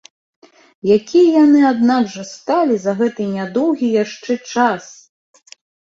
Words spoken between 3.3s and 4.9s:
нядоўгі яшчэ час!